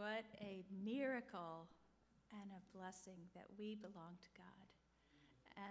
[0.00, 1.68] What a miracle
[2.32, 4.64] and a blessing that we belong to God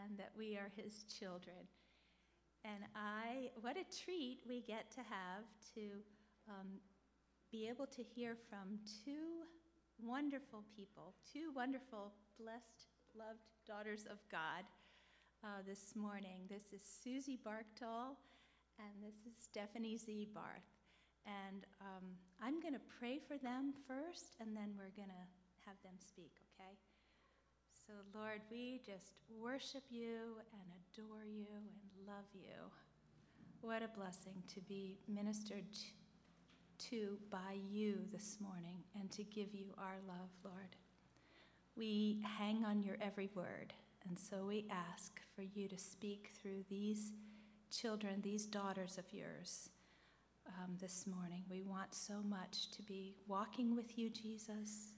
[0.05, 1.65] and that we are His children.
[2.63, 5.81] And I, what a treat we get to have to
[6.47, 6.77] um,
[7.51, 9.49] be able to hear from two
[9.97, 12.85] wonderful people, two wonderful, blessed,
[13.17, 14.61] loved daughters of God
[15.43, 16.45] uh, this morning.
[16.47, 18.13] This is Susie Barkdoll
[18.77, 20.78] and this is Stephanie Ziebarth.
[21.29, 22.05] And um,
[22.41, 25.25] I'm going to pray for them first, and then we're going to
[25.65, 26.73] have them speak, okay?
[27.85, 31.65] So, Lord, we just worship you and adore you and
[32.07, 32.71] love you.
[33.61, 35.77] What a blessing to be ministered
[36.89, 40.75] to by you this morning and to give you our love, Lord.
[41.75, 43.73] We hang on your every word,
[44.07, 47.11] and so we ask for you to speak through these
[47.69, 49.69] children, these daughters of yours
[50.57, 51.43] um, this morning.
[51.49, 54.93] We want so much to be walking with you, Jesus,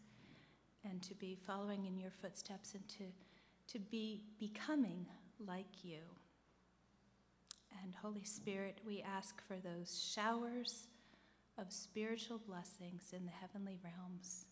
[0.83, 3.03] and to be following in your footsteps and to,
[3.73, 5.05] to be becoming
[5.45, 5.99] like you.
[7.83, 10.88] And Holy Spirit, we ask for those showers
[11.58, 14.45] of spiritual blessings in the heavenly realms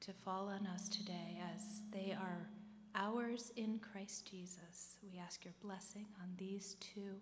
[0.00, 2.48] to fall on us today as they are
[2.94, 4.96] ours in Christ Jesus.
[5.02, 7.16] We ask your blessing on these two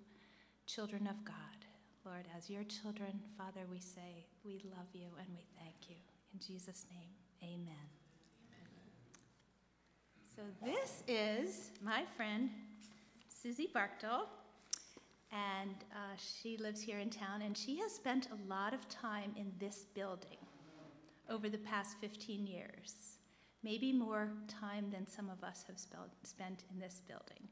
[0.66, 1.57] children of God.
[2.08, 5.96] Lord, as your children, Father, we say we love you and we thank you.
[6.32, 7.10] In Jesus' name,
[7.42, 7.74] amen.
[10.34, 12.48] So, this is my friend,
[13.28, 14.22] Susie Barkdoll,
[15.32, 19.34] and uh, she lives here in town, and she has spent a lot of time
[19.36, 20.38] in this building
[21.28, 23.18] over the past 15 years,
[23.62, 25.78] maybe more time than some of us have
[26.22, 27.48] spent in this building.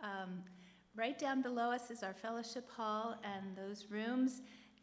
[0.00, 0.44] Um,
[0.96, 4.42] right down below us is our fellowship hall and those rooms,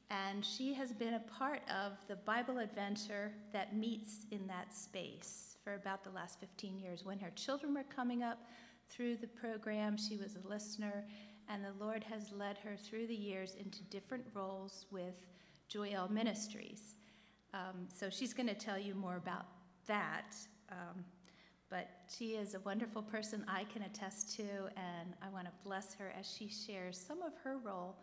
[0.09, 5.57] and she has been a part of the Bible adventure that meets in that space
[5.63, 7.03] for about the last 15 years.
[7.03, 8.39] When her children were coming up
[8.89, 11.05] through the program, she was a listener,
[11.49, 15.15] and the Lord has led her through the years into different roles with
[15.67, 16.95] Joy El Ministries.
[17.53, 19.45] Um, so she's going to tell you more about
[19.87, 20.35] that.
[20.71, 21.03] Um,
[21.69, 25.93] but she is a wonderful person I can attest to, and I want to bless
[25.95, 27.95] her as she shares some of her role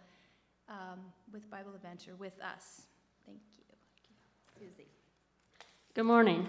[0.68, 1.00] um,
[1.32, 2.82] with Bible Adventure with us.
[3.26, 3.64] Thank you.
[4.58, 4.68] Thank you.
[4.68, 4.88] Susie.
[5.94, 6.46] Good morning.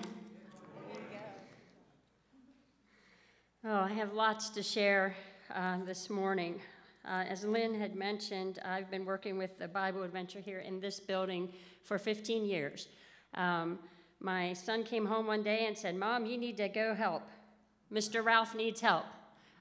[3.68, 5.16] Oh, I have lots to share
[5.54, 6.62] uh, this morning.
[7.04, 11.00] Uh, as Lynn had mentioned, I've been working with the Bible Adventure here in this
[11.00, 12.90] building for 15 years.
[13.34, 13.80] Um,
[14.20, 17.24] my son came home one day and said, Mom, you need to go help.
[17.92, 18.24] Mr.
[18.24, 19.06] Ralph needs help.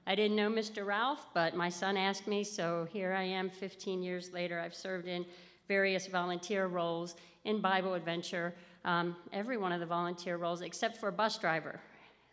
[0.07, 0.85] I didn't know Mr.
[0.85, 4.59] Ralph, but my son asked me, so here I am 15 years later.
[4.59, 5.25] I've served in
[5.67, 11.11] various volunteer roles in Bible Adventure, um, every one of the volunteer roles except for
[11.11, 11.79] bus driver.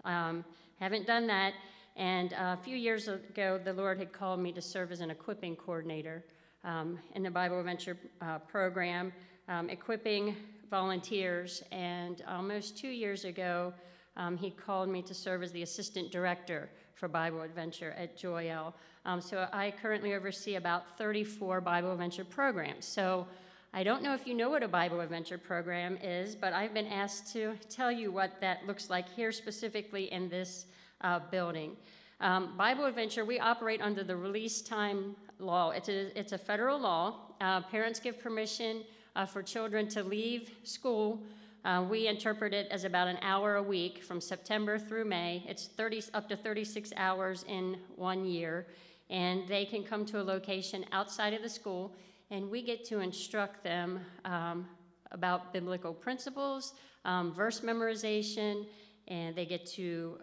[0.04, 0.44] Um,
[0.78, 1.54] haven't done that.
[1.96, 5.56] And a few years ago, the Lord had called me to serve as an equipping
[5.56, 6.24] coordinator
[6.64, 9.12] um, in the Bible Adventure uh, program,
[9.48, 10.36] um, equipping
[10.72, 11.62] volunteers.
[11.70, 13.74] And almost two years ago,
[14.16, 18.50] um, he called me to serve as the assistant director for Bible Adventure at Joy
[18.50, 18.74] El.
[19.04, 22.86] Um, so I currently oversee about 34 Bible Adventure programs.
[22.86, 23.26] So
[23.74, 26.86] I don't know if you know what a Bible Adventure program is, but I've been
[26.86, 30.64] asked to tell you what that looks like here specifically in this
[31.02, 31.76] uh, building.
[32.20, 35.70] Um, Bible Adventure, we operate under the release time law.
[35.70, 37.16] It's a, it's a federal law.
[37.42, 38.84] Uh, parents give permission
[39.16, 41.22] uh, for children to leave school.
[41.64, 45.44] Uh, we interpret it as about an hour a week from September through May.
[45.46, 48.66] It's 30, up to 36 hours in one year.
[49.10, 51.94] And they can come to a location outside of the school,
[52.30, 54.66] and we get to instruct them um,
[55.10, 56.74] about biblical principles,
[57.04, 58.66] um, verse memorization,
[59.08, 60.18] and they get to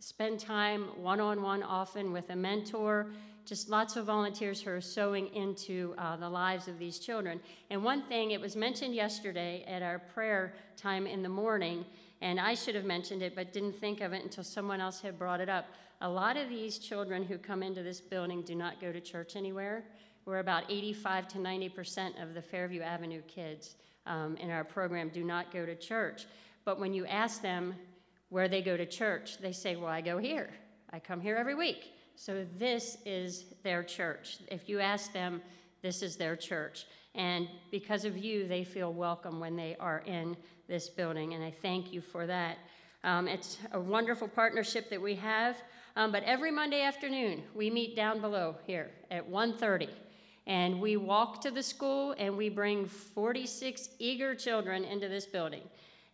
[0.00, 3.12] spend time one on one often with a mentor
[3.44, 7.40] just lots of volunteers who are sowing into uh, the lives of these children.
[7.70, 11.84] And one thing, it was mentioned yesterday at our prayer time in the morning,
[12.20, 15.18] and I should have mentioned it, but didn't think of it until someone else had
[15.18, 15.66] brought it up.
[16.00, 19.36] A lot of these children who come into this building do not go to church
[19.36, 19.84] anywhere.
[20.24, 25.08] We're about 85 to 90 percent of the Fairview Avenue kids um, in our program
[25.08, 26.26] do not go to church.
[26.64, 27.74] But when you ask them
[28.28, 30.50] where they go to church, they say, Well, I go here.
[30.92, 31.92] I come here every week.
[32.16, 34.38] So this is their church.
[34.48, 35.42] If you ask them,
[35.82, 36.86] this is their church.
[37.14, 40.36] And because of you, they feel welcome when they are in
[40.68, 41.34] this building.
[41.34, 42.58] And I thank you for that.
[43.04, 45.56] Um, it's a wonderful partnership that we have.
[45.96, 49.88] Um, but every Monday afternoon, we meet down below here at 1.30.
[50.46, 55.62] And we walk to the school and we bring 46 eager children into this building.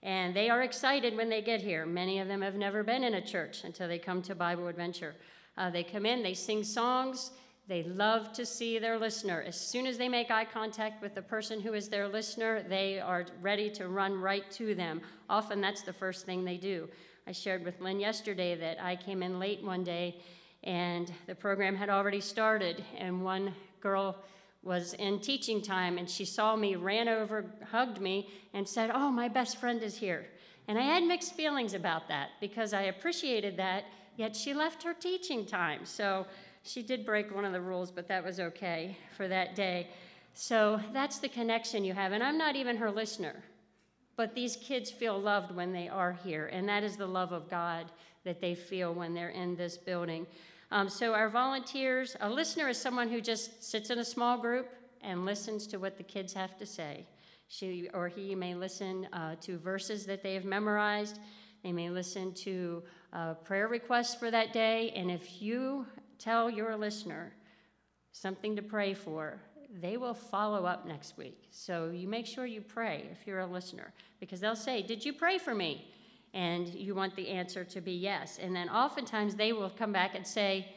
[0.02, 1.86] And they are excited when they get here.
[1.86, 5.14] Many of them have never been in a church until they come to Bible Adventure.
[5.58, 7.32] Uh, they come in, they sing songs,
[7.66, 9.44] they love to see their listener.
[9.46, 13.00] As soon as they make eye contact with the person who is their listener, they
[13.00, 15.02] are ready to run right to them.
[15.28, 16.88] Often that's the first thing they do.
[17.26, 20.22] I shared with Lynn yesterday that I came in late one day
[20.64, 24.16] and the program had already started, and one girl
[24.62, 29.10] was in teaching time and she saw me, ran over, hugged me, and said, Oh,
[29.10, 30.26] my best friend is here.
[30.66, 33.84] And I had mixed feelings about that because I appreciated that,
[34.18, 35.86] yet she left her teaching time.
[35.86, 36.26] So
[36.64, 39.86] she did break one of the rules, but that was okay for that day.
[40.34, 42.12] So that's the connection you have.
[42.12, 43.36] And I'm not even her listener,
[44.16, 46.46] but these kids feel loved when they are here.
[46.52, 47.86] And that is the love of God
[48.24, 50.26] that they feel when they're in this building.
[50.70, 54.68] Um, so, our volunteers, a listener is someone who just sits in a small group
[55.00, 57.06] and listens to what the kids have to say.
[57.46, 61.20] She or he may listen uh, to verses that they have memorized.
[61.62, 62.82] They may listen to
[63.12, 64.92] uh, prayer requests for that day.
[64.94, 65.86] And if you
[66.18, 67.32] tell your listener
[68.12, 69.40] something to pray for,
[69.80, 71.44] they will follow up next week.
[71.50, 75.12] So you make sure you pray if you're a listener, because they'll say, Did you
[75.12, 75.92] pray for me?
[76.34, 78.38] and you want the answer to be yes.
[78.40, 80.68] And then oftentimes they will come back and say,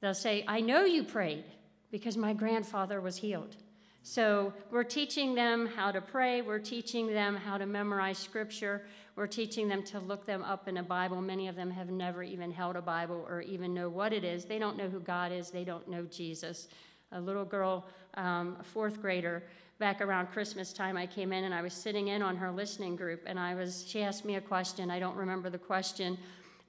[0.00, 1.44] they'll say, I know you prayed
[1.90, 3.56] because my grandfather was healed.
[4.02, 8.82] So we're teaching them how to pray, we're teaching them how to memorize scripture,
[9.14, 11.20] we're teaching them to look them up in a Bible.
[11.20, 14.44] Many of them have never even held a Bible or even know what it is.
[14.44, 16.68] They don't know who God is, they don't know Jesus.
[17.12, 19.42] A little girl, um, a fourth grader,
[19.78, 22.96] back around Christmas time, I came in and I was sitting in on her listening
[22.96, 24.90] group, and I was, she asked me a question.
[24.90, 26.16] I don't remember the question,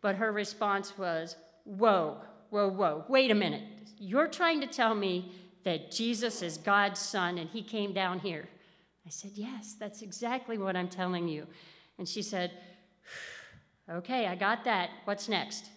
[0.01, 2.17] but her response was, Whoa,
[2.49, 3.63] whoa, whoa, wait a minute.
[3.99, 5.31] You're trying to tell me
[5.63, 8.49] that Jesus is God's son and he came down here.
[9.05, 11.47] I said, Yes, that's exactly what I'm telling you.
[11.97, 12.51] And she said,
[13.89, 14.89] Okay, I got that.
[15.05, 15.69] What's next?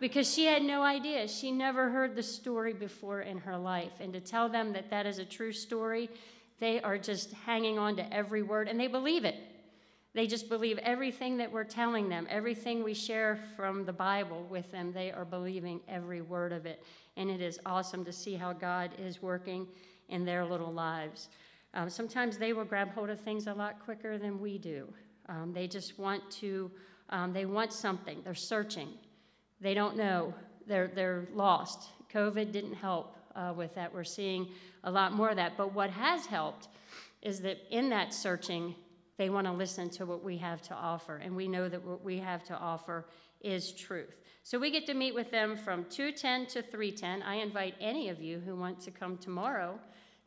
[0.00, 1.28] Because she had no idea.
[1.28, 3.92] She never heard the story before in her life.
[4.00, 6.10] And to tell them that that is a true story
[6.60, 9.36] they are just hanging on to every word and they believe it.
[10.14, 14.70] They just believe everything that we're telling them, everything we share from the Bible with
[14.70, 16.84] them, they are believing every word of it.
[17.16, 19.66] And it is awesome to see how God is working
[20.08, 21.28] in their little lives.
[21.74, 24.86] Um, sometimes they will grab hold of things a lot quicker than we do.
[25.28, 26.70] Um, they just want to,
[27.10, 28.20] um, they want something.
[28.24, 28.88] They're searching.
[29.60, 30.34] They don't know.
[30.66, 31.88] They're, they're lost.
[32.12, 33.92] COVID didn't help uh, with that.
[33.92, 34.48] We're seeing
[34.84, 35.56] a lot more of that.
[35.56, 36.68] But what has helped
[37.22, 38.74] is that in that searching,
[39.16, 41.16] they want to listen to what we have to offer.
[41.16, 43.06] And we know that what we have to offer
[43.40, 44.16] is truth.
[44.42, 47.22] So we get to meet with them from 210 to 310.
[47.22, 49.78] I invite any of you who want to come tomorrow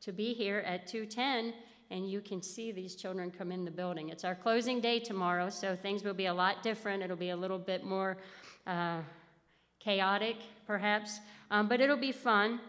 [0.02, 1.54] to be here at 210
[1.92, 4.10] and you can see these children come in the building.
[4.10, 7.04] It's our closing day tomorrow, so things will be a lot different.
[7.04, 8.18] It'll be a little bit more
[8.66, 9.00] uh,
[9.80, 11.20] chaotic, perhaps,
[11.52, 12.60] um, but it'll be fun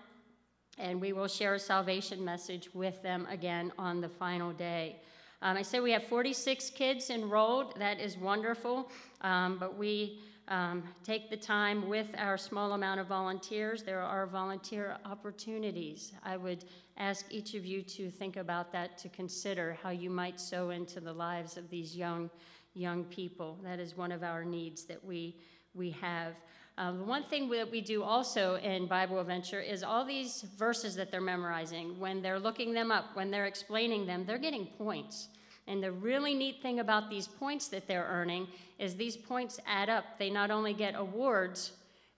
[0.79, 4.97] and we will share a salvation message with them again on the final day.
[5.43, 7.79] Um, I say we have 46 kids enrolled.
[7.79, 13.06] That is wonderful, um, but we um, take the time with our small amount of
[13.06, 13.82] volunteers.
[13.82, 16.12] There are volunteer opportunities.
[16.25, 16.65] I would
[16.99, 21.00] ask each of you to think about that, to consider how you might sow into
[21.00, 22.29] the lives of these young,
[22.75, 23.58] young people.
[23.63, 25.37] That is one of our needs that we,
[25.75, 26.34] we have.
[26.77, 31.11] Um, one thing that we do also in Bible Adventure is all these verses that
[31.11, 35.29] they're memorizing, when they're looking them up, when they're explaining them, they're getting points.
[35.67, 39.89] And the really neat thing about these points that they're earning is these points add
[39.89, 40.19] up.
[40.19, 41.72] They not only get awards,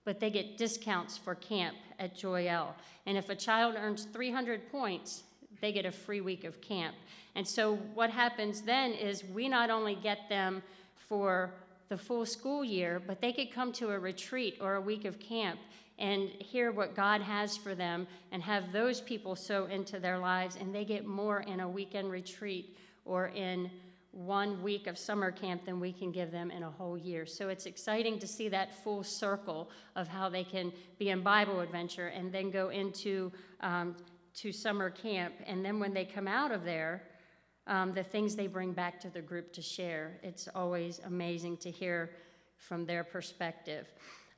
[0.05, 2.75] but they get discounts for camp at Joy El.
[3.07, 5.23] And if a child earns 300 points,
[5.61, 6.97] they get a free week of camp.
[7.35, 10.63] And so what happens then is we not only get them
[10.97, 11.53] for
[11.89, 15.19] the full school year, but they could come to a retreat or a week of
[15.19, 15.59] camp
[15.99, 20.57] and hear what God has for them and have those people sow into their lives,
[20.57, 23.71] and they get more in a weekend retreat or in
[24.13, 27.27] one week of summer camp than we can give them in a whole year.
[27.27, 31.61] So it's exciting to see that full circle of how they can be in Bible
[31.61, 33.97] adventure and then go into um,
[34.35, 35.35] to summer camp.
[35.47, 37.03] And then when they come out of there,
[37.67, 40.19] um, the things they bring back to the group to share.
[40.23, 42.11] It's always amazing to hear
[42.57, 43.87] from their perspective.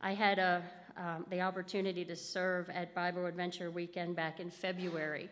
[0.01, 0.63] I had a,
[0.97, 5.31] um, the opportunity to serve at Bible Adventure Weekend back in February.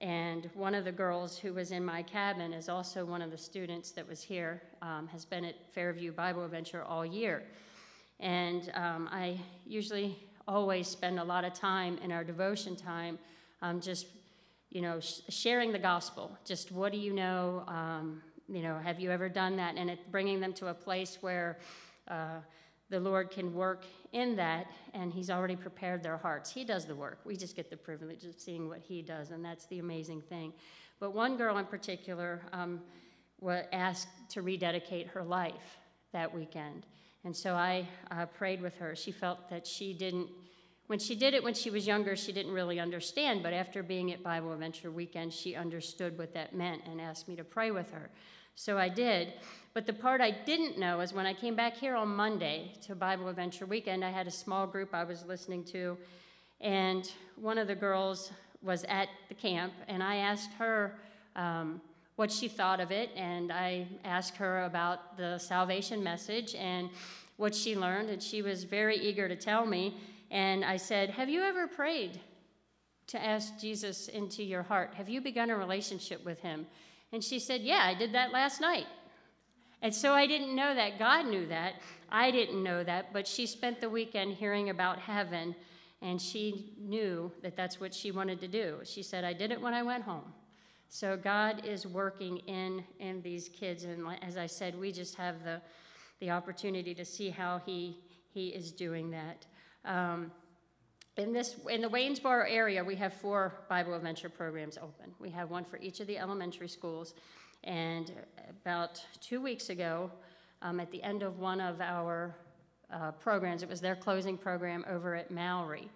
[0.00, 3.38] And one of the girls who was in my cabin is also one of the
[3.38, 7.44] students that was here, um, has been at Fairview Bible Adventure all year.
[8.20, 13.18] And um, I usually always spend a lot of time in our devotion time
[13.62, 14.06] um, just
[14.70, 16.36] you know, sh- sharing the gospel.
[16.44, 17.64] Just what do you know?
[17.66, 19.76] Um, you know, have you ever done that?
[19.76, 21.58] And it, bringing them to a place where
[22.08, 22.40] uh,
[22.88, 26.50] the Lord can work in that, and He's already prepared their hearts.
[26.50, 27.20] He does the work.
[27.24, 30.52] We just get the privilege of seeing what He does, and that's the amazing thing.
[31.00, 32.80] But one girl in particular um,
[33.40, 35.78] was asked to rededicate her life
[36.12, 36.86] that weekend.
[37.24, 38.94] And so I uh, prayed with her.
[38.94, 40.28] She felt that she didn't,
[40.86, 43.42] when she did it when she was younger, she didn't really understand.
[43.42, 47.34] But after being at Bible Adventure Weekend, she understood what that meant and asked me
[47.36, 48.10] to pray with her.
[48.58, 49.34] So I did.
[49.74, 52.94] But the part I didn't know is when I came back here on Monday to
[52.94, 55.98] Bible Adventure Weekend, I had a small group I was listening to,
[56.62, 58.32] and one of the girls
[58.62, 60.96] was at the camp, and I asked her
[61.36, 61.82] um,
[62.16, 66.88] what she thought of it, and I asked her about the salvation message and
[67.36, 69.98] what she learned, and she was very eager to tell me.
[70.30, 72.18] And I said, Have you ever prayed
[73.08, 74.94] to ask Jesus into your heart?
[74.94, 76.66] Have you begun a relationship with him?
[77.12, 78.86] And she said, Yeah, I did that last night.
[79.82, 80.98] And so I didn't know that.
[80.98, 81.74] God knew that.
[82.10, 83.12] I didn't know that.
[83.12, 85.54] But she spent the weekend hearing about heaven,
[86.02, 88.78] and she knew that that's what she wanted to do.
[88.84, 90.32] She said, I did it when I went home.
[90.88, 93.84] So God is working in, in these kids.
[93.84, 95.60] And as I said, we just have the,
[96.20, 97.98] the opportunity to see how he,
[98.32, 99.46] he is doing that.
[99.84, 100.30] Um,
[101.16, 105.12] in, this, in the Waynesboro area, we have four Bible Adventure programs open.
[105.18, 107.14] We have one for each of the elementary schools.
[107.64, 108.12] And
[108.50, 110.10] about two weeks ago,
[110.62, 112.36] um, at the end of one of our
[112.92, 115.88] uh, programs, it was their closing program over at Mallory.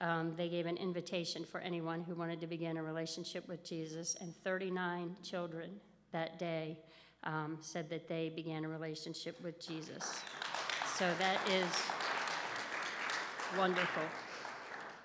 [0.00, 4.16] Um, they gave an invitation for anyone who wanted to begin a relationship with Jesus,
[4.20, 5.70] and 39 children
[6.12, 6.78] that day
[7.24, 10.22] um, said that they began a relationship with Jesus.
[10.96, 11.68] So that is
[13.58, 14.02] wonderful.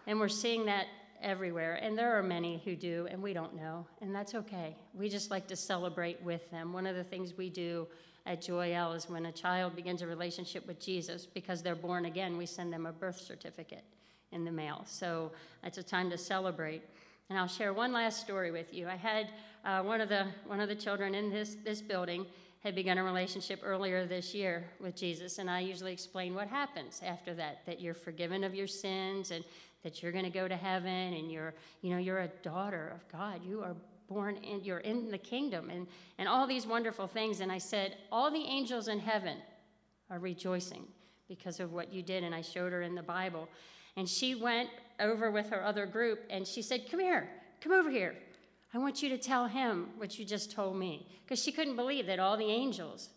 [0.07, 0.87] And we're seeing that
[1.21, 1.75] everywhere.
[1.81, 3.85] And there are many who do, and we don't know.
[4.01, 4.75] And that's okay.
[4.93, 6.73] We just like to celebrate with them.
[6.73, 7.87] One of the things we do
[8.25, 12.05] at Joy El is when a child begins a relationship with Jesus, because they're born
[12.05, 13.83] again, we send them a birth certificate
[14.31, 14.83] in the mail.
[14.87, 15.31] So
[15.63, 16.83] it's a time to celebrate.
[17.29, 18.87] And I'll share one last story with you.
[18.87, 19.29] I had
[19.63, 22.25] uh, one of the one of the children in this this building
[22.59, 27.01] had begun a relationship earlier this year with Jesus, and I usually explain what happens
[27.03, 27.65] after that.
[27.65, 29.43] That you're forgiven of your sins, and
[29.85, 33.07] that you're going to go to heaven and you're, you know, you're a daughter of
[33.07, 33.41] God.
[33.45, 33.75] You are
[34.09, 35.85] born in, you're in the kingdom and,
[36.17, 37.39] and all these wonderful things.
[37.39, 39.37] And I said, all the angels in heaven
[40.09, 40.87] are rejoicing
[41.27, 42.23] because of what you did.
[42.23, 43.47] And I showed her in the Bible.
[43.95, 47.29] And she went over with her other group and she said, Come here,
[47.61, 48.15] come over here.
[48.73, 51.07] I want you to tell him what you just told me.
[51.23, 53.09] Because she couldn't believe that all the angels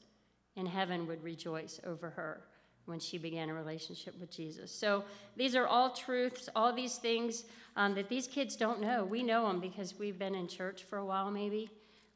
[0.55, 2.43] in heaven would rejoice over her
[2.89, 4.73] when she began a relationship with Jesus.
[4.73, 5.05] So
[5.37, 7.45] these are all truths, all these things
[7.77, 9.05] um, that these kids don't know.
[9.05, 11.71] We know them because we've been in church for a while, maybe.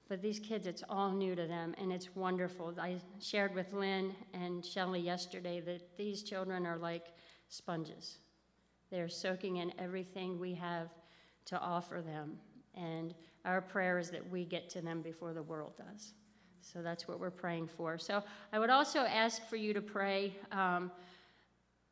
[0.09, 2.75] But these kids, it's all new to them, and it's wonderful.
[2.79, 7.07] I shared with Lynn and Shelley yesterday that these children are like
[7.49, 8.19] sponges.
[8.91, 10.89] They're soaking in everything we have
[11.47, 12.39] to offer them.
[12.75, 13.15] And
[13.45, 16.13] our prayer is that we get to them before the world does.
[16.63, 17.99] So that's what we're praying for.
[17.99, 20.93] So I would also ask for you to pray, um,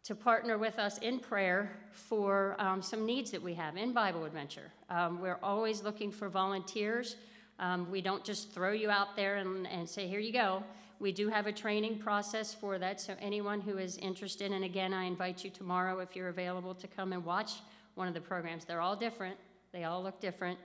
[0.05, 4.25] to partner with us in prayer for um, some needs that we have in Bible
[4.25, 4.73] Adventure.
[4.89, 7.17] Um, we're always looking for volunteers.
[7.59, 10.63] Um, we don't just throw you out there and, and say, here you go.
[11.01, 13.01] We do have a training process for that.
[13.01, 16.87] So anyone who is interested, and again, I invite you tomorrow if you're available to
[16.87, 17.53] come and watch
[17.97, 18.65] one of the programs.
[18.65, 19.37] They're all different,
[19.73, 20.59] they all look different.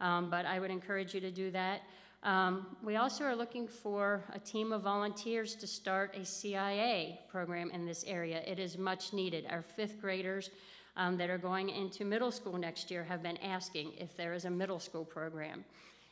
[0.00, 1.82] Um, but I would encourage you to do that.
[2.22, 7.70] Um, we also are looking for a team of volunteers to start a CIA program
[7.70, 8.42] in this area.
[8.46, 9.46] It is much needed.
[9.48, 10.50] Our fifth graders
[10.96, 14.44] um, that are going into middle school next year have been asking if there is
[14.44, 15.64] a middle school program.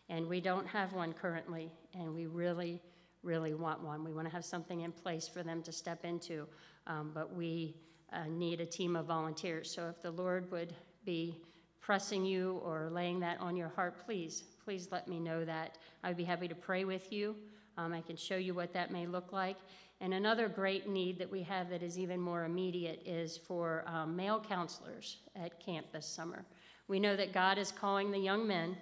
[0.08, 2.80] And we don't have one currently, and we really,
[3.22, 4.02] really want one.
[4.02, 6.46] We want to have something in place for them to step into,
[6.86, 7.76] um, but we
[8.14, 9.70] uh, need a team of volunteers.
[9.70, 10.72] So if the Lord would
[11.04, 11.36] be
[11.82, 15.78] pressing you or laying that on your heart, please please let me know that.
[16.04, 17.34] I'd be happy to pray with you.
[17.78, 19.56] Um, I can show you what that may look like.
[20.02, 24.14] And another great need that we have that is even more immediate is for um,
[24.14, 26.44] male counselors at camp this summer.
[26.86, 28.76] We know that God is calling the young men,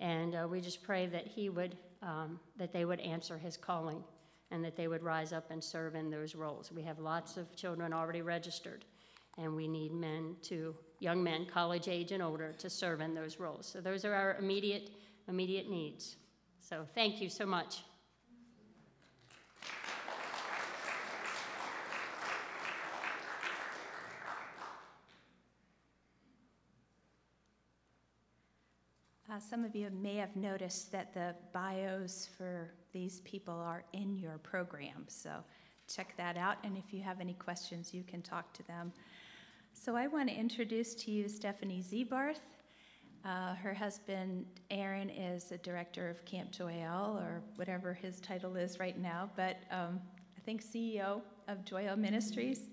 [0.00, 4.02] and uh, we just pray that He would, um, that they would answer His calling,
[4.50, 6.72] and that they would rise up and serve in those roles.
[6.72, 8.84] We have lots of children already registered,
[9.38, 13.38] and we need men to, young men, college age and older, to serve in those
[13.38, 13.66] roles.
[13.66, 14.90] So those are our immediate
[15.28, 16.16] immediate needs.
[16.60, 17.82] So thank you so much.
[29.30, 34.16] Uh, some of you may have noticed that the bios for these people are in
[34.16, 35.30] your program, so
[35.92, 36.56] check that out.
[36.62, 38.92] And if you have any questions, you can talk to them.
[39.76, 42.38] So I want to introduce to you Stephanie Ziebarth.
[43.24, 48.56] Uh, her husband, Aaron, is the director of Camp Joy El, or whatever his title
[48.56, 50.00] is right now, but um,
[50.38, 52.70] I think CEO of Joy El Ministries.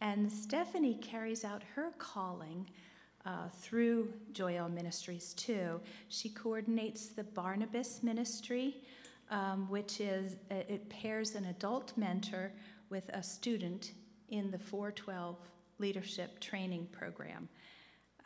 [0.00, 2.68] And Stephanie carries out her calling
[3.24, 5.80] uh, through Joy El Ministries too.
[6.08, 8.76] She coordinates the Barnabas Ministry,
[9.30, 12.52] um, which is, it pairs an adult mentor
[12.90, 13.92] with a student
[14.28, 15.36] in the 412
[15.78, 17.48] leadership training program.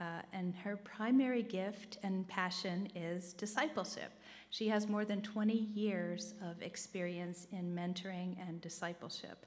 [0.01, 4.13] Uh, and her primary gift and passion is discipleship.
[4.51, 9.45] She has more than 20 years of experience in mentoring and discipleship.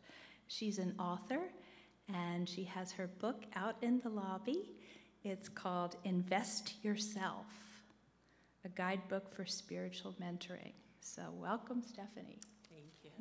[0.47, 1.39] She's an author,
[2.13, 4.71] and she has her book out in the lobby.
[5.23, 7.45] It's called Invest Yourself,
[8.65, 10.73] a guidebook for spiritual mentoring.
[10.99, 12.39] So, welcome, Stephanie.
[12.69, 13.11] Thank you.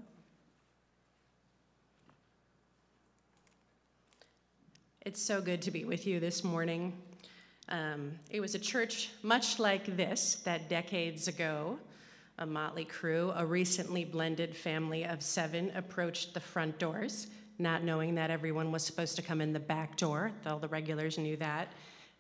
[5.07, 6.93] It's so good to be with you this morning.
[7.71, 11.79] Um, it was a church much like this that decades ago,
[12.37, 17.29] a motley crew, a recently blended family of seven approached the front doors,
[17.59, 20.33] not knowing that everyone was supposed to come in the back door.
[20.45, 21.69] All the regulars knew that.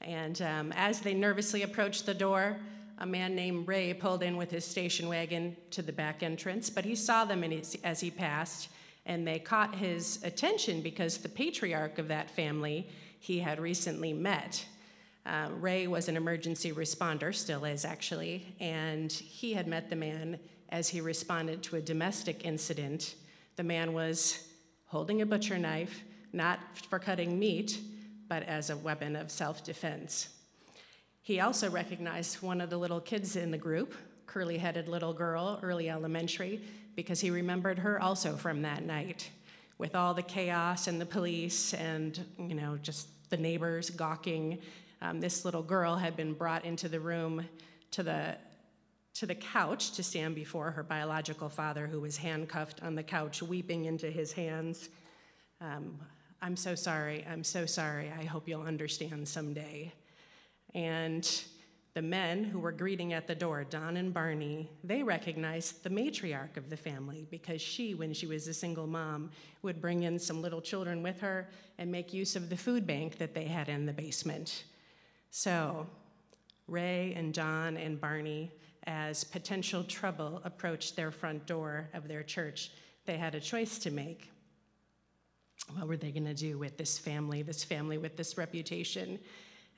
[0.01, 2.57] And um, as they nervously approached the door,
[2.97, 6.87] a man named Ray pulled in with his station wagon to the back entrance, but
[6.87, 7.45] he saw them
[7.85, 8.71] as he passed,
[9.11, 12.89] and they caught his attention because the patriarch of that family
[13.19, 14.65] he had recently met.
[15.27, 20.39] Uh, Ray was an emergency responder, still is actually, and he had met the man
[20.69, 23.17] as he responded to a domestic incident.
[23.57, 24.47] The man was
[24.87, 27.81] holding a butcher knife, not for cutting meat,
[28.29, 30.29] but as a weapon of self defense.
[31.21, 33.93] He also recognized one of the little kids in the group,
[34.27, 36.61] curly headed little girl, early elementary,
[37.01, 39.31] because he remembered her also from that night
[39.79, 44.59] with all the chaos and the police and, you know, just the neighbors gawking
[45.01, 47.43] um, this little girl had been brought into the room
[47.93, 48.37] to the
[49.15, 53.43] to the couch to stand before her biological father, who was handcuffed on the couch,
[53.43, 54.91] weeping into his hands.
[55.63, 55.99] Um,
[56.43, 57.27] I'm so sorry.
[57.29, 58.13] I'm so sorry.
[58.19, 59.93] I hope you'll understand someday.
[60.75, 61.27] And
[61.95, 66.57] the men who were greeting at the door, Don and Barney, they recognized the matriarch
[66.57, 69.31] of the family because she, when she was a single mom,
[69.63, 71.49] would bring in some little children with her
[71.79, 74.65] and make use of the food bank that they had in the basement.
[75.31, 75.87] So,
[76.69, 78.53] Ray and Don and Barney,
[78.87, 82.71] as potential trouble approached their front door of their church,
[83.05, 84.31] they had a choice to make.
[85.75, 89.19] What were they going to do with this family, this family with this reputation?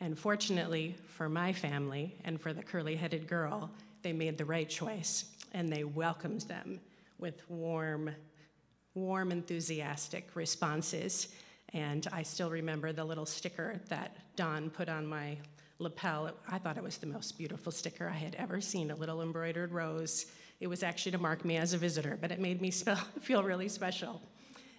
[0.02, 3.70] And fortunately for my family and for the curly headed girl,
[4.02, 6.80] they made the right choice and they welcomed them
[7.20, 8.10] with warm,
[8.96, 11.28] warm, enthusiastic responses.
[11.72, 15.36] And I still remember the little sticker that Don put on my
[15.78, 16.32] lapel.
[16.50, 19.70] I thought it was the most beautiful sticker I had ever seen a little embroidered
[19.70, 20.26] rose.
[20.58, 22.72] It was actually to mark me as a visitor, but it made me
[23.20, 24.20] feel really special.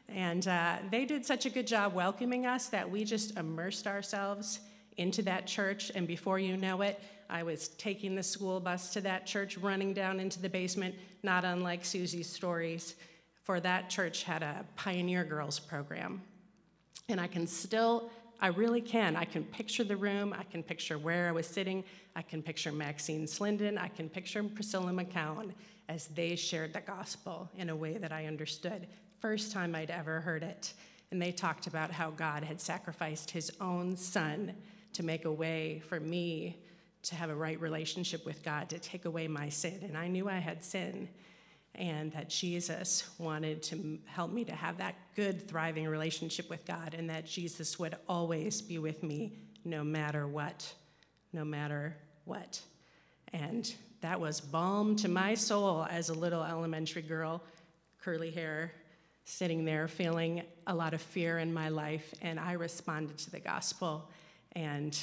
[0.09, 4.59] And uh, they did such a good job welcoming us that we just immersed ourselves
[4.97, 5.91] into that church.
[5.95, 9.93] And before you know it, I was taking the school bus to that church, running
[9.93, 12.95] down into the basement, not unlike Susie's stories,
[13.43, 16.21] for that church had a Pioneer Girls program.
[17.09, 19.15] And I can still, I really can.
[19.15, 20.33] I can picture the room.
[20.37, 21.83] I can picture where I was sitting.
[22.15, 23.77] I can picture Maxine Slinden.
[23.77, 25.51] I can picture Priscilla McCown
[25.89, 28.87] as they shared the gospel in a way that I understood.
[29.19, 30.73] First time I'd ever heard it.
[31.11, 34.53] And they talked about how God had sacrificed his own son
[34.93, 36.57] to make a way for me
[37.03, 39.79] to have a right relationship with God, to take away my sin.
[39.83, 41.09] And I knew I had sin
[41.75, 46.93] and that Jesus wanted to help me to have that good, thriving relationship with God,
[46.93, 49.33] and that Jesus would always be with me
[49.65, 50.71] no matter what,
[51.31, 52.61] no matter what.
[53.33, 57.41] And that was balm to my soul as a little elementary girl,
[58.01, 58.71] curly hair,
[59.25, 62.13] sitting there feeling a lot of fear in my life.
[62.21, 64.09] And I responded to the gospel,
[64.53, 64.97] and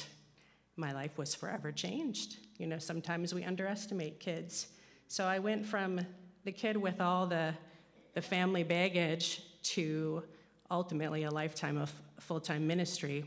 [0.77, 2.37] my life was forever changed.
[2.57, 4.67] You know, sometimes we underestimate kids.
[5.07, 5.99] So I went from
[6.43, 7.53] the kid with all the,
[8.13, 10.23] the family baggage to
[10.69, 13.25] ultimately a lifetime of full time ministry.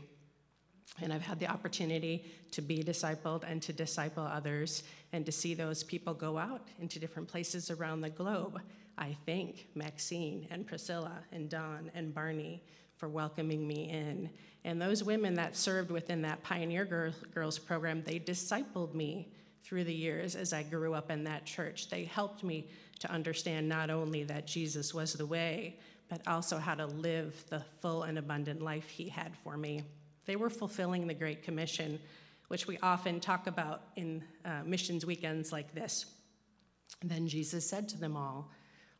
[1.01, 4.83] And I've had the opportunity to be discipled and to disciple others
[5.13, 8.61] and to see those people go out into different places around the globe.
[8.97, 12.63] I thank Maxine and Priscilla and Don and Barney
[13.05, 14.27] for welcoming me in.
[14.63, 16.85] And those women that served within that Pioneer
[17.35, 19.31] Girls program, they discipled me
[19.63, 21.91] through the years as I grew up in that church.
[21.91, 22.67] They helped me
[23.01, 25.77] to understand not only that Jesus was the way,
[26.09, 29.83] but also how to live the full and abundant life he had for me.
[30.25, 31.99] They were fulfilling the Great Commission,
[32.47, 36.07] which we often talk about in uh, missions weekends like this.
[37.03, 38.49] then Jesus said to them all,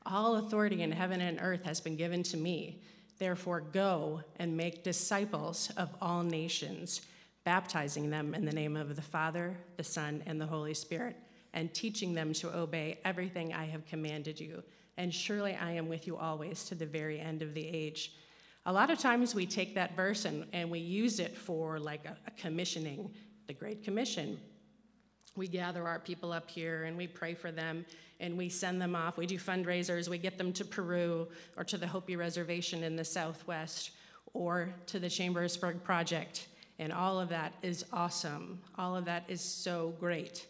[0.05, 2.83] All authority in heaven and earth has been given to me.
[3.17, 7.01] Therefore, go and make disciples of all nations,
[7.43, 11.15] baptizing them in the name of the Father, the Son, and the Holy Spirit,
[11.53, 14.63] and teaching them to obey everything I have commanded you.
[14.97, 18.13] And surely I am with you always to the very end of the age.
[18.65, 22.05] A lot of times we take that verse and, and we use it for like
[22.05, 23.11] a, a commissioning,
[23.47, 24.39] the Great Commission.
[25.35, 27.85] We gather our people up here and we pray for them
[28.19, 29.17] and we send them off.
[29.17, 30.07] We do fundraisers.
[30.07, 33.91] We get them to Peru or to the Hopi Reservation in the Southwest
[34.33, 36.47] or to the Chambersburg Project.
[36.79, 38.59] And all of that is awesome.
[38.77, 40.47] All of that is so great.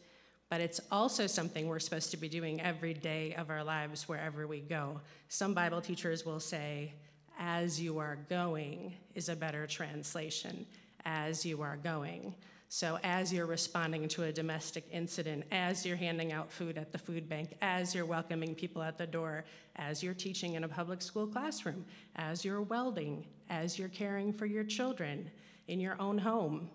[0.49, 4.45] But it's also something we're supposed to be doing every day of our lives wherever
[4.45, 5.01] we go.
[5.27, 6.93] Some Bible teachers will say,
[7.39, 10.65] as you are going is a better translation.
[11.03, 12.33] As you are going.
[12.75, 16.97] So, as you're responding to a domestic incident, as you're handing out food at the
[16.97, 19.45] food bank, as you're welcoming people at the door,
[19.77, 21.85] as you're teaching in a public school classroom,
[22.17, 25.31] as you're welding, as you're caring for your children
[25.69, 26.69] in your own home,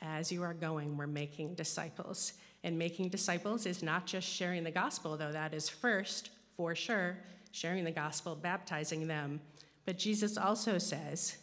[0.00, 2.32] as you are going, we're making disciples.
[2.64, 7.16] And making disciples is not just sharing the gospel, though that is first, for sure,
[7.52, 9.40] sharing the gospel, baptizing them.
[9.86, 11.36] But Jesus also says,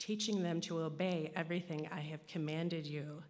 [0.00, 3.22] teaching them to obey everything I have commanded you.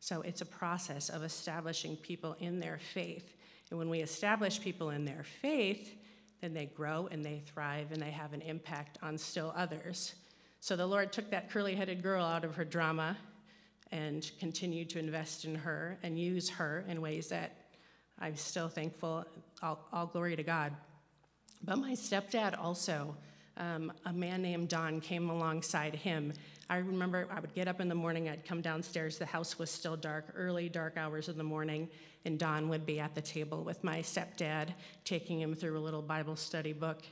[0.00, 3.36] So it's a process of establishing people in their faith.
[3.68, 5.94] And when we establish people in their faith,
[6.40, 10.14] then they grow and they thrive and they have an impact on still others.
[10.60, 13.16] So the Lord took that curly headed girl out of her drama
[13.90, 17.56] and continued to invest in her and use her in ways that
[18.18, 19.24] I'm still thankful.
[19.62, 20.72] All, all glory to God.
[21.64, 23.16] But my stepdad also
[23.56, 26.32] um, a man named Don came alongside him.
[26.70, 29.70] I remember I would get up in the morning, I'd come downstairs, the house was
[29.70, 31.88] still dark, early dark hours of the morning,
[32.24, 34.68] and Don would be at the table with my stepdad,
[35.04, 37.02] taking him through a little Bible study book.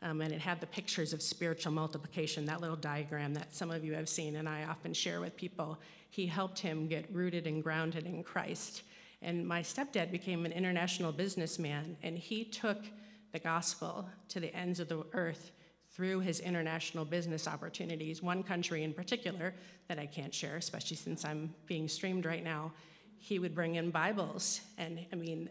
[0.00, 3.84] Um, and it had the pictures of spiritual multiplication, that little diagram that some of
[3.84, 5.78] you have seen, and I often share with people.
[6.10, 8.82] He helped him get rooted and grounded in Christ.
[9.20, 12.78] And my stepdad became an international businessman, and he took
[13.32, 15.52] the gospel to the ends of the earth
[15.94, 18.22] through his international business opportunities.
[18.22, 19.54] One country in particular
[19.88, 22.72] that I can't share, especially since I'm being streamed right now,
[23.18, 24.62] he would bring in Bibles.
[24.78, 25.48] And I mean,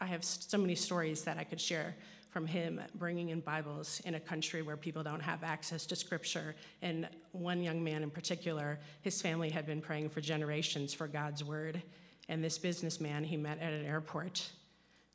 [0.00, 1.96] I have so many stories that I could share
[2.30, 6.54] from him bringing in Bibles in a country where people don't have access to scripture.
[6.82, 11.42] And one young man in particular, his family had been praying for generations for God's
[11.42, 11.82] word.
[12.28, 14.50] And this businessman he met at an airport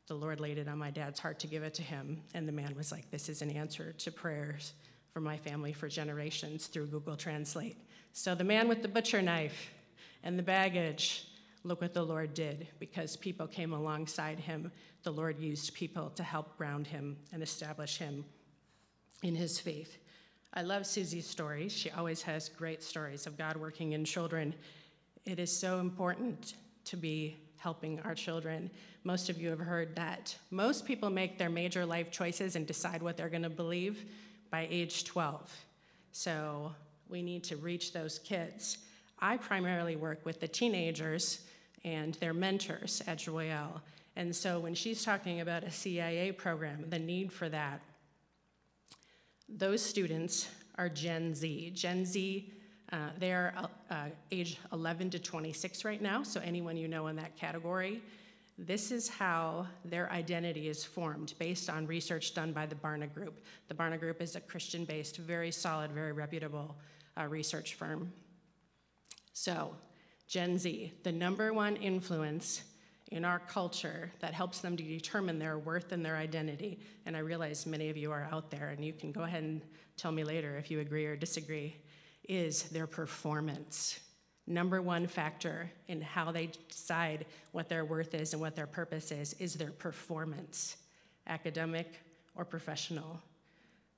[0.07, 2.21] the Lord laid it on my dad's heart to give it to him.
[2.33, 4.73] And the man was like, This is an answer to prayers
[5.11, 7.77] for my family for generations through Google Translate.
[8.11, 9.71] So the man with the butcher knife
[10.23, 11.27] and the baggage,
[11.63, 14.71] look what the Lord did because people came alongside him.
[15.03, 18.25] The Lord used people to help ground him and establish him
[19.21, 19.97] in his faith.
[20.53, 21.71] I love Susie's stories.
[21.71, 24.53] She always has great stories of God working in children.
[25.25, 26.53] It is so important
[26.85, 28.69] to be helping our children.
[29.05, 33.01] Most of you have heard that most people make their major life choices and decide
[33.01, 34.03] what they're going to believe
[34.51, 35.49] by age 12.
[36.11, 36.73] So
[37.07, 38.79] we need to reach those kids.
[39.19, 41.45] I primarily work with the teenagers
[41.85, 43.81] and their mentors at Joy El.
[44.17, 47.79] And so when she's talking about a CIA program, the need for that,
[49.47, 51.71] those students are Gen Z.
[51.73, 52.51] Gen Z
[52.93, 57.15] uh, they're uh, uh, age 11 to 26 right now, so anyone you know in
[57.15, 58.03] that category.
[58.55, 63.43] This is how their identity is formed based on research done by the Barna Group.
[63.67, 66.75] The Barna Group is a Christian based, very solid, very reputable
[67.19, 68.13] uh, research firm.
[69.33, 69.75] So,
[70.27, 72.61] Gen Z, the number one influence
[73.11, 76.79] in our culture that helps them to determine their worth and their identity.
[77.07, 79.61] And I realize many of you are out there, and you can go ahead and
[79.97, 81.75] tell me later if you agree or disagree
[82.27, 83.99] is their performance.
[84.45, 89.11] Number one factor in how they decide what their worth is and what their purpose
[89.11, 90.77] is, is their performance,
[91.27, 91.99] academic
[92.35, 93.21] or professional.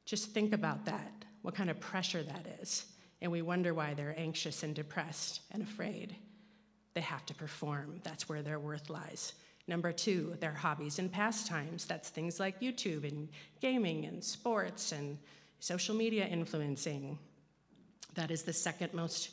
[0.05, 1.11] Just think about that,
[1.41, 2.85] what kind of pressure that is.
[3.21, 6.15] And we wonder why they're anxious and depressed and afraid.
[6.93, 9.33] They have to perform, that's where their worth lies.
[9.67, 11.85] Number two, their hobbies and pastimes.
[11.85, 13.27] That's things like YouTube and
[13.61, 15.17] gaming and sports and
[15.59, 17.17] social media influencing.
[18.15, 19.29] That is the second most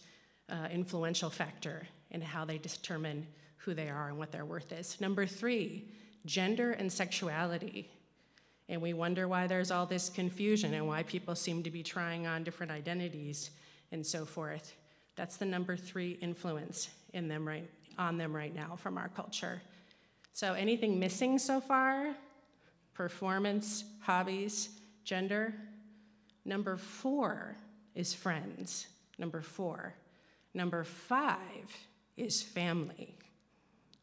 [0.48, 5.00] uh, influential factor in how they determine who they are and what their worth is.
[5.00, 5.88] Number three,
[6.26, 7.90] gender and sexuality.
[8.68, 12.26] And we wonder why there's all this confusion and why people seem to be trying
[12.26, 13.50] on different identities
[13.92, 14.74] and so forth.
[15.16, 17.68] That's the number three influence in them right,
[17.98, 19.60] on them right now from our culture.
[20.32, 22.14] So, anything missing so far?
[22.94, 24.70] Performance, hobbies,
[25.04, 25.54] gender.
[26.44, 27.56] Number four
[27.94, 28.86] is friends.
[29.18, 29.94] Number four.
[30.54, 31.76] Number five
[32.16, 33.16] is family.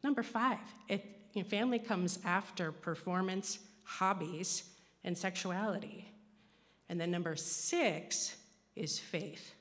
[0.02, 4.64] Number five, it, you know, family comes after performance, hobbies,
[5.04, 6.10] and sexuality.
[6.88, 8.36] And then number six
[8.74, 9.54] is faith.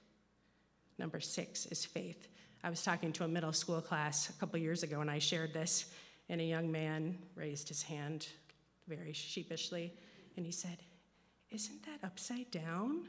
[0.98, 2.28] Number six is faith.
[2.63, 5.54] I was talking to a middle school class a couple years ago and I shared
[5.54, 5.92] this,
[6.28, 8.28] and a young man raised his hand
[8.88, 9.94] very sheepishly
[10.36, 10.78] and he said,
[11.52, 13.08] Isn't that upside down?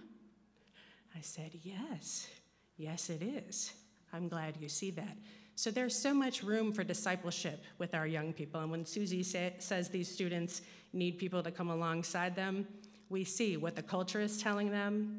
[1.16, 2.29] I said, Yes,
[2.77, 3.73] yes, it is.
[4.12, 5.16] I'm glad you see that.
[5.61, 8.61] So there's so much room for discipleship with our young people.
[8.61, 12.66] And when Susie say, says these students need people to come alongside them,
[13.11, 15.18] we see what the culture is telling them.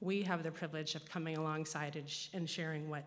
[0.00, 3.06] We have the privilege of coming alongside and, and sharing what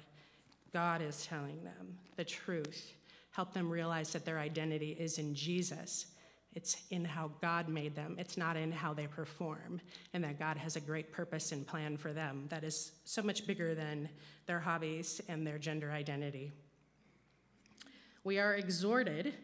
[0.73, 2.93] God is telling them, the truth.
[3.31, 6.07] Help them realize that their identity is in Jesus.
[6.57, 9.79] It's in how God made them, it's not in how they perform,
[10.15, 13.45] and that God has a great purpose and plan for them that is so much
[13.45, 14.09] bigger than
[14.47, 16.51] their hobbies and their gender identity.
[18.23, 19.35] We are exhorted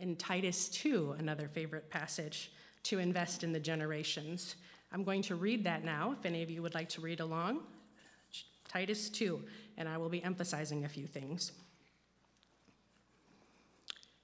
[0.00, 2.50] in Titus 2, another favorite passage,
[2.82, 4.56] to invest in the generations.
[4.90, 7.60] I'm going to read that now, if any of you would like to read along.
[8.66, 9.40] Titus 2,
[9.78, 11.52] and I will be emphasizing a few things.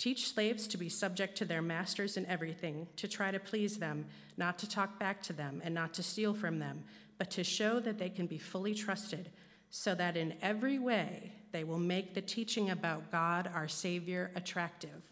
[0.00, 4.06] Teach slaves to be subject to their masters in everything, to try to please them,
[4.38, 6.84] not to talk back to them, and not to steal from them,
[7.18, 9.28] but to show that they can be fully trusted,
[9.68, 15.04] so that in every way they will make the teaching about God, our Savior, attractive.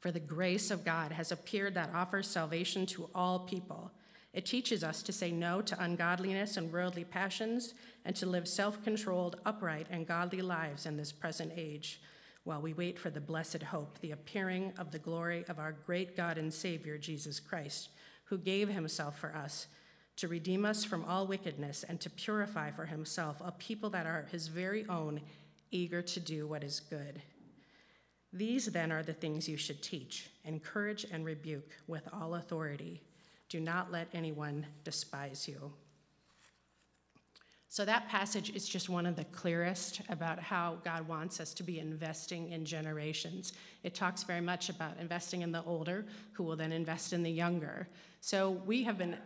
[0.00, 3.92] For the grace of God has appeared that offers salvation to all people.
[4.32, 7.74] It teaches us to say no to ungodliness and worldly passions
[8.06, 12.00] and to live self controlled, upright, and godly lives in this present age
[12.48, 16.16] while we wait for the blessed hope, the appearing of the glory of our great
[16.16, 17.90] God and Savior, Jesus Christ,
[18.24, 19.66] who gave himself for us
[20.16, 24.26] to redeem us from all wickedness and to purify for himself a people that are
[24.32, 25.20] his very own,
[25.70, 27.20] eager to do what is good.
[28.32, 33.02] These then are the things you should teach, encourage, and rebuke with all authority.
[33.50, 35.70] Do not let anyone despise you.
[37.70, 41.62] So, that passage is just one of the clearest about how God wants us to
[41.62, 43.52] be investing in generations.
[43.82, 47.30] It talks very much about investing in the older, who will then invest in the
[47.30, 47.86] younger.
[48.22, 49.18] So, we have been,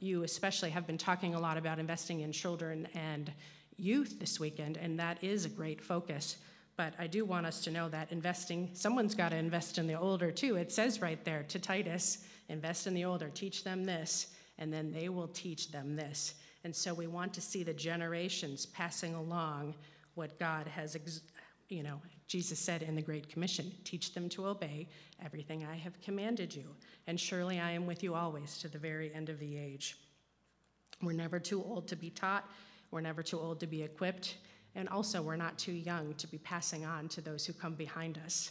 [0.00, 3.30] you especially, have been talking a lot about investing in children and
[3.76, 6.38] youth this weekend, and that is a great focus.
[6.76, 9.98] But I do want us to know that investing, someone's got to invest in the
[9.98, 10.56] older too.
[10.56, 14.92] It says right there to Titus, invest in the older, teach them this, and then
[14.92, 16.34] they will teach them this.
[16.66, 19.76] And so we want to see the generations passing along
[20.16, 20.96] what God has,
[21.68, 24.88] you know, Jesus said in the Great Commission teach them to obey
[25.24, 26.64] everything I have commanded you.
[27.06, 29.96] And surely I am with you always to the very end of the age.
[31.00, 32.50] We're never too old to be taught,
[32.90, 34.34] we're never too old to be equipped.
[34.74, 38.18] And also, we're not too young to be passing on to those who come behind
[38.24, 38.50] us.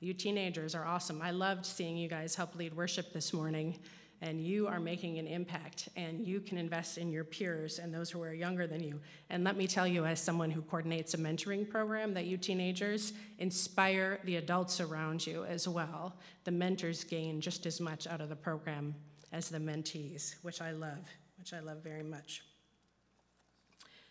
[0.00, 1.20] You teenagers are awesome.
[1.20, 3.78] I loved seeing you guys help lead worship this morning,
[4.22, 8.10] and you are making an impact, and you can invest in your peers and those
[8.10, 9.00] who are younger than you.
[9.30, 13.14] And let me tell you, as someone who coordinates a mentoring program, that you teenagers
[13.38, 16.16] inspire the adults around you as well.
[16.44, 18.94] The mentors gain just as much out of the program
[19.32, 22.42] as the mentees, which I love, which I love very much.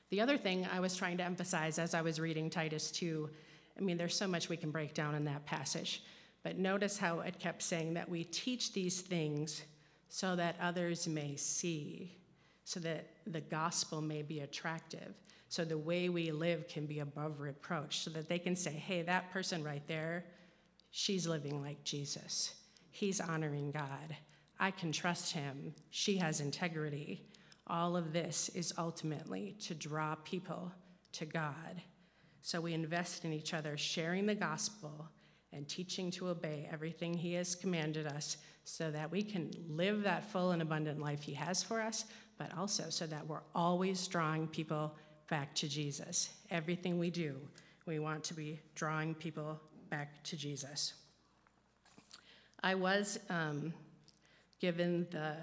[0.10, 3.30] The other thing I was trying to emphasize as I was reading Titus 2,
[3.78, 6.02] I mean, there's so much we can break down in that passage,
[6.42, 9.62] but notice how it kept saying that we teach these things
[10.10, 12.18] so that others may see,
[12.64, 15.14] so that the gospel may be attractive,
[15.48, 19.02] so the way we live can be above reproach, so that they can say, hey,
[19.04, 20.26] that person right there,
[20.92, 22.54] she's living like Jesus.
[22.92, 24.16] He's honoring God.
[24.60, 25.74] I can trust him.
[25.90, 27.24] She has integrity.
[27.68, 30.72] All of this is ultimately to draw people
[31.14, 31.82] to God.
[32.42, 35.10] So we invest in each other, sharing the gospel
[35.52, 38.38] and teaching to obey everything He has commanded us
[38.70, 42.06] so that we can live that full and abundant life He has for us,
[42.38, 44.94] but also so that we're always drawing people
[45.30, 46.30] back to Jesus.
[46.52, 47.36] Everything we do,
[47.86, 50.94] we want to be drawing people back to Jesus.
[52.62, 53.74] I was um,
[54.60, 55.36] given the,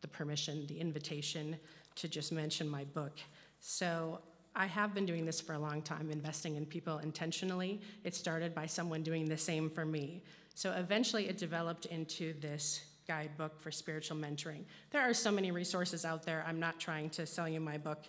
[0.00, 1.56] the permission, the invitation
[1.96, 3.18] to just mention my book.
[3.60, 4.20] So
[4.56, 7.80] I have been doing this for a long time, investing in people intentionally.
[8.04, 10.22] It started by someone doing the same for me.
[10.58, 14.64] So eventually it developed into this guidebook for spiritual mentoring.
[14.90, 16.44] There are so many resources out there.
[16.48, 18.06] I'm not trying to sell you my book,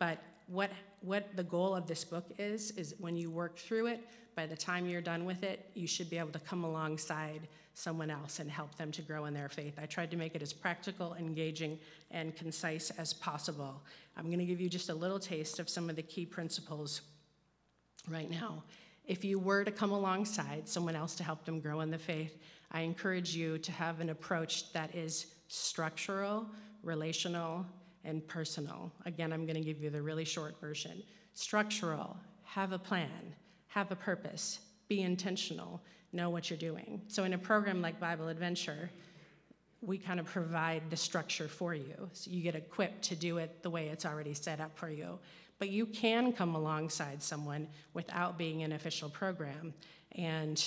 [0.00, 4.00] but what, what the goal of this book is, is when you work through it,
[4.34, 8.10] by the time you're done with it, you should be able to come alongside someone
[8.10, 9.78] else and help them to grow in their faith.
[9.80, 11.78] I tried to make it as practical, engaging,
[12.10, 13.80] and concise as possible.
[14.16, 17.02] I'm going to give you just a little taste of some of the key principles
[18.10, 18.64] right now.
[19.06, 22.38] If you were to come alongside someone else to help them grow in the faith,
[22.70, 26.46] I encourage you to have an approach that is structural,
[26.82, 27.66] relational,
[28.04, 28.92] and personal.
[29.04, 31.02] Again, I'm going to give you the really short version.
[31.34, 33.34] Structural, have a plan,
[33.68, 35.80] have a purpose, be intentional,
[36.12, 37.00] know what you're doing.
[37.08, 38.90] So, in a program like Bible Adventure,
[39.80, 42.08] we kind of provide the structure for you.
[42.12, 45.18] So, you get equipped to do it the way it's already set up for you.
[45.62, 49.72] But you can come alongside someone without being an official program.
[50.16, 50.60] And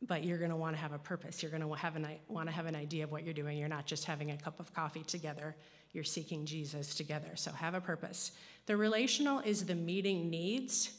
[0.00, 1.42] but you're going to want to have a purpose.
[1.42, 3.58] You're going to have an, want to have an idea of what you're doing.
[3.58, 5.56] You're not just having a cup of coffee together.
[5.92, 7.30] You're seeking Jesus together.
[7.34, 8.30] So have a purpose.
[8.66, 10.92] The relational is the meeting needs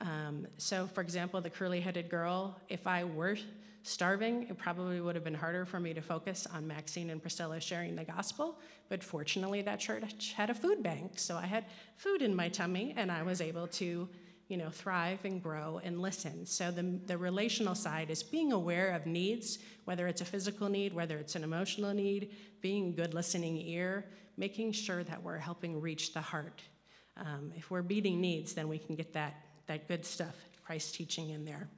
[0.00, 3.36] um, so, for example, the curly headed girl, if I were
[3.86, 7.60] starving, it probably would have been harder for me to focus on Maxine and Priscilla
[7.60, 8.58] sharing the gospel.
[8.88, 11.18] But fortunately, that church had a food bank.
[11.18, 11.64] So I had
[11.96, 14.08] food in my tummy and I was able to,
[14.48, 16.46] you know, thrive and grow and listen.
[16.46, 20.92] So the, the relational side is being aware of needs, whether it's a physical need,
[20.92, 26.12] whether it's an emotional need, being good listening ear, making sure that we're helping reach
[26.12, 26.62] the heart.
[27.16, 29.34] Um, if we're meeting needs, then we can get that
[29.66, 31.68] that good stuff, Christ teaching in there.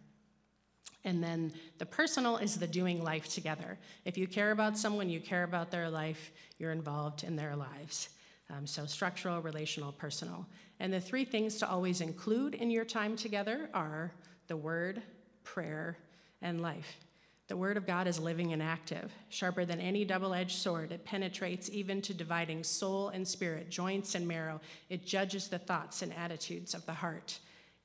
[1.08, 3.78] And then the personal is the doing life together.
[4.04, 8.10] If you care about someone, you care about their life, you're involved in their lives.
[8.50, 10.46] Um, so structural, relational, personal.
[10.80, 14.12] And the three things to always include in your time together are
[14.48, 15.00] the word,
[15.44, 15.96] prayer,
[16.42, 16.98] and life.
[17.46, 20.92] The word of God is living and active, sharper than any double edged sword.
[20.92, 24.60] It penetrates even to dividing soul and spirit, joints and marrow.
[24.90, 27.38] It judges the thoughts and attitudes of the heart.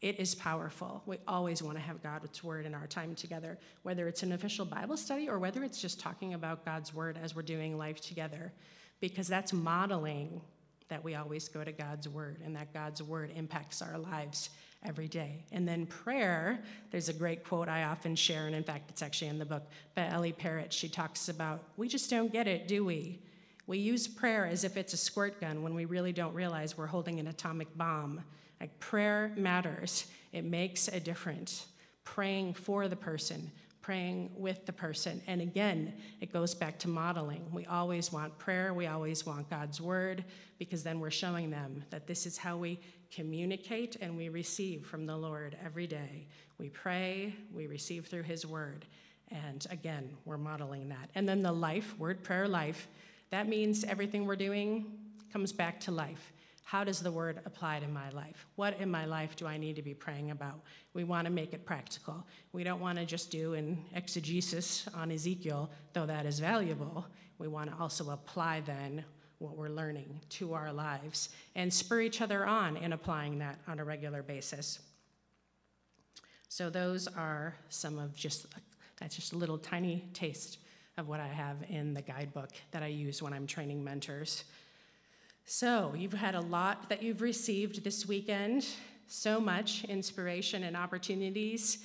[0.03, 1.01] It is powerful.
[1.05, 4.65] We always want to have God's word in our time together, whether it's an official
[4.65, 8.51] Bible study or whether it's just talking about God's word as we're doing life together,
[8.99, 10.41] because that's modeling
[10.89, 14.49] that we always go to God's word and that God's word impacts our lives
[14.83, 15.45] every day.
[15.53, 16.61] And then prayer,
[16.91, 19.63] there's a great quote I often share, and in fact, it's actually in the book
[19.95, 20.73] by Ellie Parrott.
[20.73, 23.21] She talks about, we just don't get it, do we?
[23.67, 26.87] We use prayer as if it's a squirt gun when we really don't realize we're
[26.87, 28.23] holding an atomic bomb
[28.63, 31.65] like prayer matters, it makes a difference.
[32.05, 35.21] Praying for the person, praying with the person.
[35.27, 37.45] And again, it goes back to modeling.
[37.51, 40.23] We always want prayer, we always want God's word,
[40.59, 42.79] because then we're showing them that this is how we
[43.11, 46.25] communicate and we receive from the Lord every day.
[46.57, 48.85] We pray, we receive through his word.
[49.29, 51.09] And again, we're modeling that.
[51.15, 52.87] And then the life, word prayer life,
[53.33, 54.85] that means everything we're doing
[55.31, 56.31] comes back to life.
[56.61, 58.45] How does the word apply to my life?
[58.57, 60.61] What in my life do I need to be praying about?
[60.93, 62.27] We want to make it practical.
[62.51, 67.07] We don't want to just do an exegesis on Ezekiel, though that is valuable.
[67.39, 69.03] We want to also apply then
[69.39, 73.79] what we're learning to our lives and spur each other on in applying that on
[73.79, 74.77] a regular basis.
[76.49, 78.45] So, those are some of just,
[78.99, 80.59] that's just a little tiny taste
[80.97, 84.43] of what I have in the guidebook that I use when I'm training mentors.
[85.45, 88.65] So, you've had a lot that you've received this weekend,
[89.07, 91.79] so much inspiration and opportunities.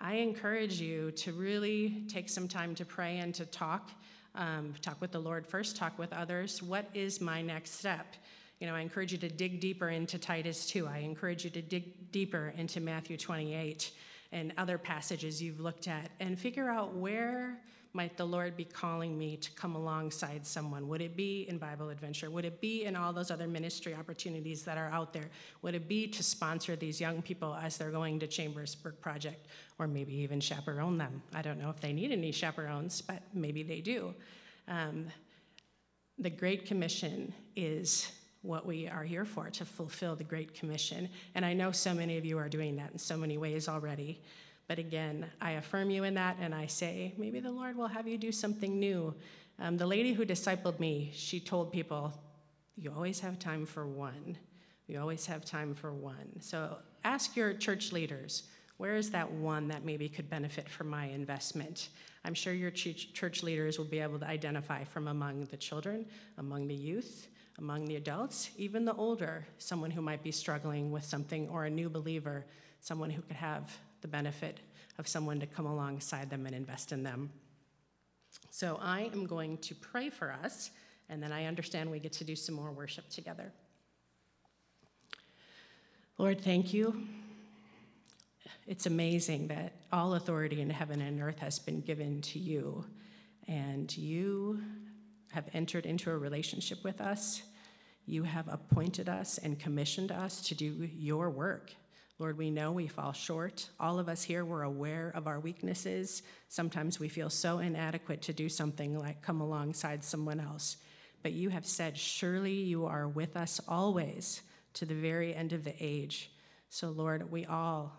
[0.00, 3.90] I encourage you to really take some time to pray and to talk.
[4.34, 6.60] Um, talk with the Lord first, talk with others.
[6.60, 8.16] What is my next step?
[8.58, 10.88] You know, I encourage you to dig deeper into Titus 2.
[10.88, 13.92] I encourage you to dig deeper into Matthew 28
[14.32, 17.60] and other passages you've looked at and figure out where
[17.94, 20.88] might the Lord be calling me to come alongside someone?
[20.88, 22.28] Would it be in Bible Adventure?
[22.28, 25.30] Would it be in all those other ministry opportunities that are out there?
[25.62, 29.46] Would it be to sponsor these young people as they're going to Chambersburg Project,
[29.78, 31.22] or maybe even chaperone them?
[31.34, 34.12] I don't know if they need any chaperones, but maybe they do.
[34.66, 35.06] Um,
[36.18, 38.10] the Great Commission is
[38.42, 41.08] what we are here for, to fulfill the Great Commission.
[41.36, 44.20] And I know so many of you are doing that in so many ways already.
[44.66, 48.08] But again, I affirm you in that, and I say, maybe the Lord will have
[48.08, 49.14] you do something new.
[49.58, 52.12] Um, the lady who discipled me, she told people,
[52.76, 54.38] You always have time for one.
[54.86, 56.40] You always have time for one.
[56.40, 58.44] So ask your church leaders,
[58.76, 61.88] where is that one that maybe could benefit from my investment?
[62.24, 66.06] I'm sure your ch- church leaders will be able to identify from among the children,
[66.38, 71.04] among the youth, among the adults, even the older, someone who might be struggling with
[71.04, 72.44] something, or a new believer,
[72.80, 74.60] someone who could have the benefit
[74.98, 77.30] of someone to come alongside them and invest in them.
[78.50, 80.70] So I am going to pray for us,
[81.08, 83.50] and then I understand we get to do some more worship together.
[86.18, 87.06] Lord, thank you.
[88.66, 92.84] It's amazing that all authority in heaven and earth has been given to you,
[93.48, 94.62] and you
[95.32, 97.42] have entered into a relationship with us.
[98.04, 101.72] You have appointed us and commissioned us to do your work.
[102.20, 103.68] Lord, we know we fall short.
[103.80, 106.22] All of us here, we're aware of our weaknesses.
[106.48, 110.76] Sometimes we feel so inadequate to do something like come alongside someone else.
[111.24, 114.42] But you have said, Surely you are with us always
[114.74, 116.30] to the very end of the age.
[116.68, 117.96] So, Lord, we all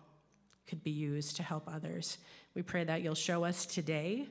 [0.66, 2.16] could be used to help others.
[2.54, 4.28] We pray that you'll show us today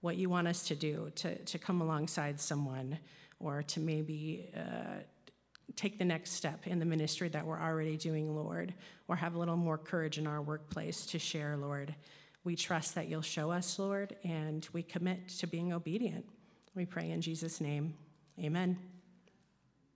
[0.00, 2.98] what you want us to do to, to come alongside someone
[3.40, 5.02] or to maybe uh,
[5.78, 8.74] take the next step in the ministry that we're already doing, Lord,
[9.06, 11.94] or have a little more courage in our workplace to share, Lord.
[12.42, 16.24] We trust that you'll show us, Lord, and we commit to being obedient.
[16.74, 17.94] We pray in Jesus' name.
[18.40, 18.97] Amen.